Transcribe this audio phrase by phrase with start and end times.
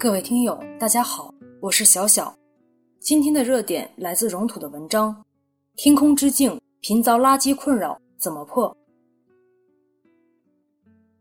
[0.00, 1.30] 各位听友，大家好，
[1.60, 2.34] 我是小小。
[3.00, 5.14] 今天的热点来自荣土的文章，
[5.76, 8.70] 《天空之镜频遭垃圾困扰，怎么破？》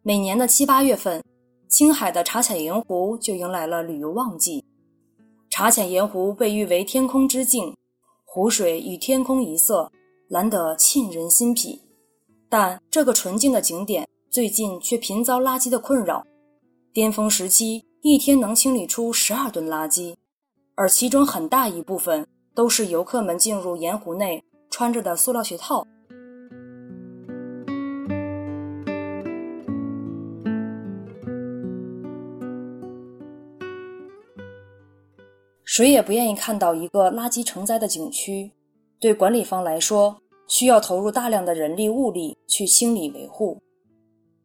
[0.02, 1.22] 每年的七八月份，
[1.68, 4.64] 青海的茶浅盐湖就迎来了旅游旺季。
[5.50, 7.76] 茶浅盐湖被誉为“天空之镜”，
[8.24, 9.92] 湖水与天空一色，
[10.30, 11.82] 蓝得沁人心脾。
[12.48, 16.26] 但这个纯净的景点最近却频遭垃圾的困扰，
[16.94, 17.84] 巅峰时期。
[18.02, 20.16] 一天能清理出十二吨垃圾，
[20.76, 25.86] 而其中很大一部分都是游客们进入盐湖内穿着的塑料鞋套。
[35.66, 38.50] 谁也不愿意看到一个垃圾成灾的景区，
[38.98, 40.16] 对管理方来说，
[40.48, 43.62] 需要投入大量的人力物力去清理维护；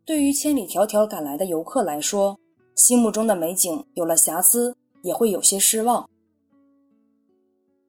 [0.04, 2.36] 对于千里迢迢赶来的游客来说，
[2.74, 6.08] 心目中的美景有了瑕疵，也会有些失望。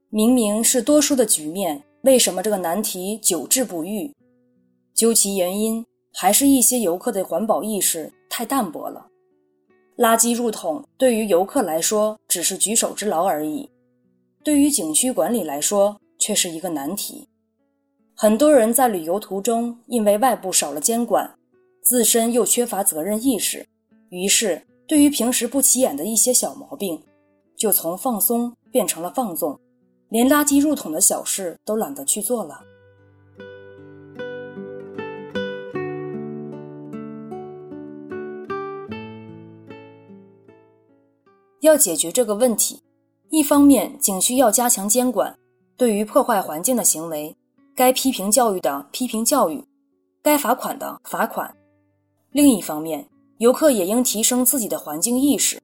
[0.09, 4.13] 明明是多数的局面，为什么这个难题久治不愈？
[4.93, 9.07] 究其原因，还是一些游客的环保意识太淡薄了。
[9.97, 13.69] 垃圾入桶对于游客来说只是举手之劳而已，
[14.43, 17.27] 对于景区管理来说却是一个难题。
[18.15, 21.35] 很多人在旅游途中，因为外部少了监管，
[21.81, 23.65] 自身又缺乏责任意识，
[24.09, 24.61] 于是。
[24.87, 27.01] 对于平时不起眼的一些小毛病，
[27.57, 29.59] 就从放松变成了放纵，
[30.09, 32.61] 连垃圾入桶的小事都懒得去做了。
[41.61, 42.79] 要解决这个问题，
[43.29, 45.35] 一方面景区要加强监管，
[45.75, 47.35] 对于破坏环境的行为，
[47.75, 49.65] 该批评教育的批评教育，
[50.21, 51.49] 该罚款的罚款；
[52.29, 53.09] 另一方面。
[53.37, 55.61] 游客也应提升自己的环境意识。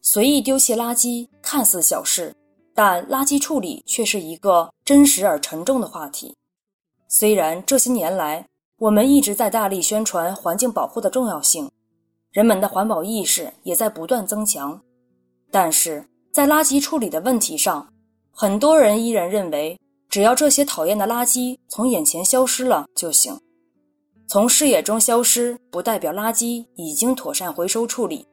[0.00, 2.34] 随意丢弃垃圾看似小事，
[2.74, 6.34] 但垃圾处理却是一个真实而沉重的话题。
[7.08, 8.46] 虽然这些年来
[8.78, 11.70] 我们一直在大力宣传环境保护的重要性，
[12.32, 14.80] 人们的环保意识也在不断增强，
[15.50, 17.92] 但是在垃圾处理的问题上，
[18.32, 19.78] 很多人依然认为，
[20.08, 23.38] 只要这些讨厌的垃圾从眼前消失了就行。
[24.32, 28.26] 从视野中消失，不代表垃圾已经妥善回收处理。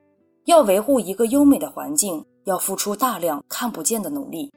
[0.46, 4.50] 要维护一个优美的环境，要付出大量看不见的努力。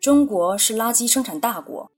[0.00, 1.88] 中国是垃圾生产大国，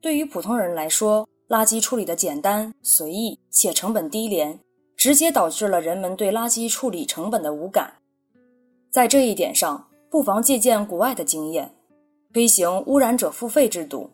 [0.00, 4.56] 对于普通人来说，垃圾处理的简单、随意且成本低廉，
[4.96, 7.94] 直接导致了人们对垃圾处理成本的无感。
[8.92, 11.74] 在这一点上，不妨借鉴国外的经验，
[12.32, 14.08] 推行污染者付费制度，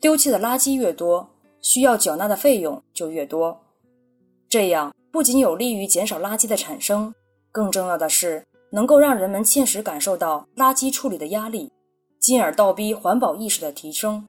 [0.00, 1.28] 丢弃的垃圾越多。
[1.60, 3.60] 需要缴纳的费用就越多，
[4.48, 7.14] 这样不仅有利于减少垃圾的产生，
[7.50, 11.70] 更重要的是能够让人们切实感受到垃圾处理的压力，
[12.18, 14.28] 进而倒逼环保意识的提升。